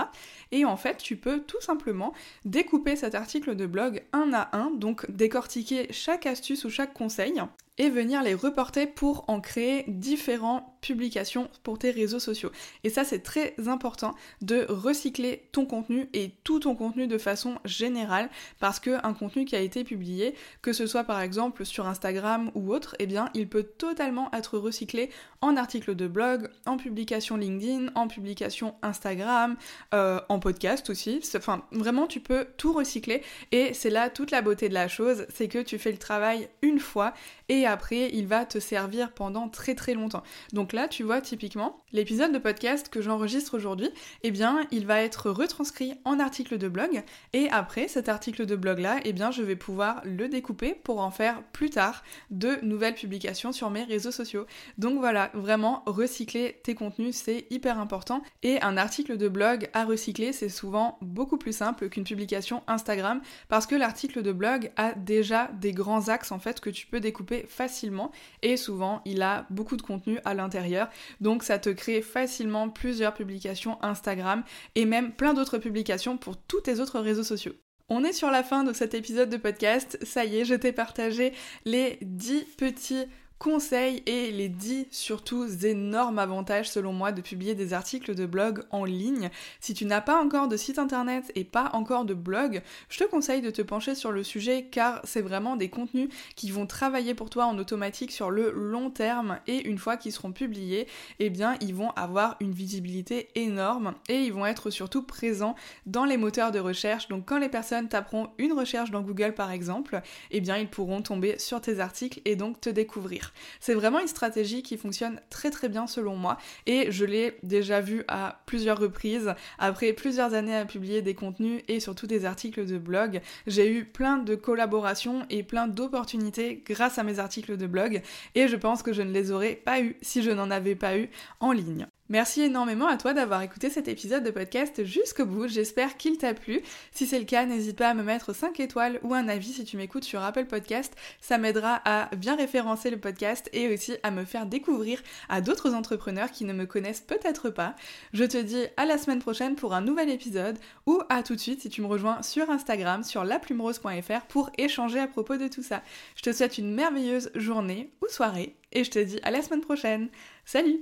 Et 0.51 0.65
en 0.65 0.77
fait, 0.77 0.97
tu 0.97 1.15
peux 1.15 1.41
tout 1.41 1.61
simplement 1.61 2.13
découper 2.45 2.95
cet 2.95 3.15
article 3.15 3.55
de 3.55 3.65
blog 3.65 4.03
un 4.13 4.31
à 4.33 4.55
un, 4.55 4.71
donc 4.71 5.09
décortiquer 5.09 5.87
chaque 5.91 6.25
astuce 6.25 6.65
ou 6.65 6.69
chaque 6.69 6.93
conseil 6.93 7.41
et 7.79 7.89
venir 7.89 8.21
les 8.21 8.35
reporter 8.35 8.85
pour 8.85 9.23
en 9.27 9.39
créer 9.39 9.85
différentes 9.87 10.65
publications 10.81 11.49
pour 11.63 11.79
tes 11.79 11.91
réseaux 11.91 12.19
sociaux. 12.19 12.51
Et 12.83 12.89
ça 12.89 13.03
c'est 13.03 13.19
très 13.19 13.55
important 13.67 14.13
de 14.41 14.65
recycler 14.69 15.49
ton 15.51 15.65
contenu 15.65 16.09
et 16.13 16.31
tout 16.43 16.59
ton 16.59 16.75
contenu 16.75 17.07
de 17.07 17.17
façon 17.17 17.57
générale 17.65 18.29
parce 18.59 18.79
que 18.79 19.05
un 19.05 19.13
contenu 19.13 19.45
qui 19.45 19.55
a 19.55 19.59
été 19.59 19.83
publié, 19.83 20.35
que 20.61 20.73
ce 20.73 20.87
soit 20.87 21.03
par 21.03 21.21
exemple 21.21 21.65
sur 21.65 21.87
Instagram 21.87 22.51
ou 22.53 22.73
autre, 22.73 22.95
eh 22.99 23.07
bien 23.07 23.29
il 23.33 23.47
peut 23.47 23.63
totalement 23.63 24.29
être 24.33 24.57
recyclé 24.57 25.09
en 25.41 25.55
article 25.57 25.95
de 25.95 26.07
blog, 26.07 26.49
en 26.65 26.77
publication 26.77 27.37
LinkedIn, 27.37 27.91
en 27.95 28.07
publication 28.07 28.75
Instagram, 28.81 29.55
euh, 29.93 30.19
en 30.29 30.39
podcast 30.39 30.89
aussi. 30.89 31.21
Enfin 31.35 31.63
vraiment 31.71 32.07
tu 32.07 32.19
peux 32.19 32.45
tout 32.57 32.73
recycler 32.73 33.23
et 33.51 33.73
c'est 33.73 33.89
là 33.89 34.09
toute 34.09 34.31
la 34.31 34.41
beauté 34.41 34.69
de 34.69 34.73
la 34.73 34.87
chose, 34.87 35.25
c'est 35.33 35.47
que 35.47 35.59
tu 35.59 35.77
fais 35.77 35.91
le 35.91 35.97
travail 35.97 36.49
une 36.61 36.79
fois 36.79 37.13
et 37.47 37.65
après 37.69 38.09
il 38.13 38.27
va 38.27 38.45
te 38.45 38.59
servir 38.59 39.11
pendant 39.13 39.49
très 39.49 39.75
très 39.75 39.93
longtemps. 39.93 40.23
Donc 40.53 40.73
là, 40.73 40.87
tu 40.87 41.03
vois 41.03 41.21
typiquement, 41.21 41.83
l'épisode 41.91 42.31
de 42.31 42.37
podcast 42.37 42.89
que 42.89 43.01
j'enregistre 43.01 43.55
aujourd'hui, 43.55 43.89
eh 44.23 44.31
bien, 44.31 44.67
il 44.71 44.85
va 44.85 45.01
être 45.01 45.29
retranscrit 45.29 45.93
en 46.05 46.19
article 46.19 46.57
de 46.57 46.67
blog 46.67 47.03
et 47.33 47.49
après 47.49 47.87
cet 47.87 48.09
article 48.09 48.45
de 48.45 48.55
blog 48.55 48.79
là, 48.79 48.99
eh 49.03 49.13
bien, 49.13 49.31
je 49.31 49.43
vais 49.43 49.55
pouvoir 49.55 50.01
le 50.03 50.27
découper 50.27 50.73
pour 50.83 50.99
en 50.99 51.11
faire 51.11 51.43
plus 51.53 51.69
tard 51.69 52.03
de 52.31 52.57
nouvelles 52.63 52.95
publications 52.95 53.51
sur 53.51 53.69
mes 53.69 53.83
réseaux 53.83 54.11
sociaux. 54.11 54.45
Donc 54.77 54.99
voilà, 54.99 55.31
vraiment 55.33 55.83
recycler 55.85 56.59
tes 56.63 56.75
contenus, 56.75 57.15
c'est 57.15 57.45
hyper 57.49 57.79
important 57.79 58.21
et 58.43 58.61
un 58.61 58.77
article 58.77 59.17
de 59.17 59.27
blog 59.27 59.69
à 59.73 59.85
recycler, 59.85 60.33
c'est 60.33 60.49
souvent 60.49 60.97
beaucoup 61.01 61.37
plus 61.37 61.55
simple 61.55 61.89
qu'une 61.89 62.03
publication 62.03 62.63
Instagram 62.67 63.21
parce 63.47 63.65
que 63.65 63.75
l'article 63.75 64.21
de 64.21 64.31
blog 64.31 64.71
a 64.77 64.93
déjà 64.93 65.49
des 65.59 65.71
grands 65.71 66.09
axes 66.09 66.31
en 66.31 66.39
fait 66.39 66.59
que 66.59 66.69
tu 66.69 66.87
peux 66.87 66.99
découper 66.99 67.45
facilement 67.59 68.13
et 68.41 68.55
souvent 68.55 69.01
il 69.03 69.21
a 69.21 69.45
beaucoup 69.49 69.75
de 69.75 69.81
contenu 69.81 70.17
à 70.23 70.33
l'intérieur 70.33 70.87
donc 71.19 71.43
ça 71.43 71.59
te 71.59 71.69
crée 71.69 72.01
facilement 72.01 72.69
plusieurs 72.69 73.13
publications 73.13 73.77
Instagram 73.83 74.43
et 74.75 74.85
même 74.85 75.11
plein 75.11 75.33
d'autres 75.33 75.57
publications 75.57 76.15
pour 76.17 76.37
tous 76.37 76.61
tes 76.61 76.79
autres 76.79 77.01
réseaux 77.01 77.23
sociaux. 77.23 77.53
On 77.89 78.05
est 78.05 78.13
sur 78.13 78.31
la 78.31 78.43
fin 78.43 78.63
de 78.63 78.71
cet 78.71 78.93
épisode 78.93 79.29
de 79.29 79.35
podcast, 79.35 79.97
ça 80.03 80.23
y 80.23 80.37
est, 80.37 80.45
je 80.45 80.53
t'ai 80.53 80.71
partagé 80.71 81.33
les 81.65 81.97
10 82.01 82.45
petits 82.55 83.05
conseils 83.39 84.03
et 84.05 84.31
les 84.31 84.49
10 84.49 84.87
surtout 84.91 85.47
énormes 85.63 86.19
avantages 86.19 86.69
selon 86.69 86.91
moi 86.91 87.13
de 87.13 87.21
publier 87.21 87.55
des 87.55 87.71
articles 87.73 88.13
de 88.13 88.25
blog 88.25 88.63
en 88.69 88.83
ligne. 88.83 89.29
Si 89.61 89.73
tu 89.73 89.85
n'as 89.85 90.01
pas 90.01 90.21
encore 90.21 90.49
de 90.49 90.57
site 90.57 90.77
internet 90.77 91.31
et 91.35 91.45
pas 91.45 91.69
encore 91.71 92.03
de 92.03 92.13
blog, 92.13 92.61
je 92.89 92.99
te 92.99 93.05
conseille 93.05 93.41
de 93.41 93.49
te 93.49 93.61
pencher 93.61 93.95
sur 93.95 94.11
le 94.11 94.25
sujet 94.25 94.67
car 94.69 94.99
c'est 95.05 95.21
vraiment 95.21 95.55
des 95.55 95.69
contenus 95.69 96.09
qui 96.35 96.51
vont 96.51 96.67
travailler 96.67 97.13
pour 97.13 97.29
toi 97.29 97.45
en 97.45 97.57
automatique 97.57 98.11
sur 98.11 98.29
le 98.29 98.51
long 98.51 98.89
terme 98.89 99.39
et 99.47 99.69
une 99.69 99.77
fois 99.77 99.95
qu'ils 99.95 100.11
seront 100.11 100.33
publiés, 100.33 100.85
eh 101.19 101.29
bien 101.29 101.55
ils 101.61 101.73
vont 101.73 101.91
avoir 101.91 102.35
une 102.41 102.51
visibilité 102.51 103.29
énorme 103.35 103.95
et 104.09 104.17
ils 104.17 104.33
vont 104.33 104.45
être 104.45 104.69
surtout 104.69 105.01
présents 105.01 105.55
dans 105.85 106.03
les 106.03 106.17
moteurs 106.17 106.51
de 106.51 106.59
recherche. 106.59 107.07
Donc 107.07 107.25
quand 107.25 107.39
les 107.39 107.47
personnes 107.47 107.87
taperont 107.87 108.31
une 108.37 108.51
recherche 108.51 108.91
dans 108.91 109.01
Google 109.01 109.33
par 109.33 109.51
exemple, 109.51 110.01
eh 110.31 110.41
bien 110.41 110.57
ils 110.57 110.69
pourront 110.69 111.01
tomber 111.01 111.39
sur 111.39 111.61
tes 111.61 111.79
articles 111.79 112.19
et 112.25 112.35
donc 112.35 112.59
te 112.59 112.69
découvrir. 112.69 113.28
C'est 113.59 113.73
vraiment 113.73 113.99
une 113.99 114.07
stratégie 114.07 114.63
qui 114.63 114.77
fonctionne 114.77 115.21
très 115.29 115.49
très 115.49 115.69
bien 115.69 115.87
selon 115.87 116.15
moi 116.15 116.37
et 116.65 116.91
je 116.91 117.05
l'ai 117.05 117.37
déjà 117.43 117.81
vu 117.81 118.03
à 118.07 118.41
plusieurs 118.45 118.79
reprises. 118.79 119.33
Après 119.57 119.93
plusieurs 119.93 120.33
années 120.33 120.55
à 120.55 120.65
publier 120.65 121.01
des 121.01 121.15
contenus 121.15 121.61
et 121.67 121.79
surtout 121.79 122.07
des 122.07 122.25
articles 122.25 122.65
de 122.65 122.77
blog, 122.77 123.21
j'ai 123.47 123.71
eu 123.71 123.85
plein 123.85 124.17
de 124.17 124.35
collaborations 124.35 125.25
et 125.29 125.43
plein 125.43 125.67
d'opportunités 125.67 126.63
grâce 126.65 126.97
à 126.97 127.03
mes 127.03 127.19
articles 127.19 127.57
de 127.57 127.67
blog 127.67 128.01
et 128.35 128.47
je 128.47 128.55
pense 128.55 128.83
que 128.83 128.93
je 128.93 129.01
ne 129.01 129.11
les 129.11 129.31
aurais 129.31 129.55
pas 129.55 129.81
eu 129.81 129.95
si 130.01 130.21
je 130.21 130.31
n'en 130.31 130.51
avais 130.51 130.75
pas 130.75 130.97
eu 130.97 131.09
en 131.39 131.51
ligne. 131.51 131.87
Merci 132.11 132.41
énormément 132.41 132.87
à 132.87 132.97
toi 132.97 133.13
d'avoir 133.13 133.43
écouté 133.43 133.69
cet 133.69 133.87
épisode 133.87 134.23
de 134.23 134.31
podcast 134.31 134.83
jusqu'au 134.83 135.27
bout, 135.27 135.47
j'espère 135.47 135.95
qu'il 135.95 136.17
t'a 136.17 136.33
plu. 136.33 136.63
Si 136.91 137.05
c'est 137.05 137.19
le 137.19 137.25
cas, 137.25 137.45
n'hésite 137.45 137.77
pas 137.77 137.89
à 137.89 137.93
me 137.93 138.01
mettre 138.01 138.33
5 138.33 138.59
étoiles 138.59 138.99
ou 139.03 139.13
un 139.13 139.27
avis 139.27 139.53
si 139.53 139.63
tu 139.63 139.77
m'écoutes 139.77 140.05
sur 140.05 140.23
Apple 140.23 140.45
Podcast, 140.45 140.95
ça 141.21 141.37
m'aidera 141.37 141.79
à 141.85 142.09
bien 142.15 142.35
référencer 142.35 142.89
le 142.89 142.99
podcast 142.99 143.47
et 143.53 143.71
aussi 143.71 143.93
à 144.01 144.09
me 144.09 144.25
faire 144.25 144.47
découvrir 144.47 145.03
à 145.29 145.41
d'autres 145.41 145.75
entrepreneurs 145.75 146.31
qui 146.31 146.45
ne 146.45 146.53
me 146.53 146.65
connaissent 146.65 147.01
peut-être 147.01 147.51
pas. 147.51 147.75
Je 148.11 148.23
te 148.23 148.37
dis 148.37 148.65
à 148.75 148.87
la 148.87 148.97
semaine 148.97 149.19
prochaine 149.19 149.55
pour 149.55 149.75
un 149.75 149.81
nouvel 149.81 150.09
épisode 150.09 150.57
ou 150.87 150.99
à 151.09 151.21
tout 151.21 151.35
de 151.35 151.39
suite 151.39 151.61
si 151.61 151.69
tu 151.69 151.83
me 151.83 151.87
rejoins 151.87 152.23
sur 152.23 152.49
Instagram 152.49 153.03
sur 153.03 153.23
laplumerose.fr 153.23 154.25
pour 154.29 154.49
échanger 154.57 154.97
à 154.97 155.07
propos 155.07 155.37
de 155.37 155.47
tout 155.47 155.61
ça. 155.61 155.83
Je 156.15 156.23
te 156.23 156.33
souhaite 156.33 156.57
une 156.57 156.73
merveilleuse 156.73 157.29
journée 157.35 157.91
ou 158.01 158.07
soirée 158.07 158.55
et 158.71 158.83
je 158.83 158.89
te 158.89 158.97
dis 158.97 159.19
à 159.21 159.29
la 159.29 159.43
semaine 159.43 159.61
prochaine. 159.61 160.09
Salut 160.43 160.79